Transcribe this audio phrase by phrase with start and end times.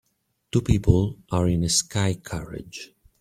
[0.51, 2.95] Two people are in a sky carriage.